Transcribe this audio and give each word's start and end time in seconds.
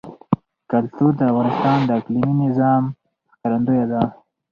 کلتور 0.71 1.11
د 1.19 1.21
افغانستان 1.31 1.79
د 1.85 1.89
اقلیمي 1.99 2.35
نظام 2.45 2.83
ښکارندوی 3.33 3.83
ده. 3.91 4.01